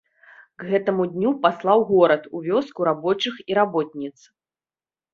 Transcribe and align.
К 0.63 0.69
гэтаму 0.71 1.05
дню 1.17 1.33
паслаў 1.43 1.85
горад 1.91 2.27
у 2.35 2.43
вёску 2.49 2.79
рабочых 2.91 3.33
і 3.49 3.63
работніц. 3.63 4.15